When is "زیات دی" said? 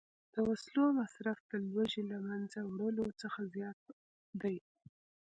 3.53-4.57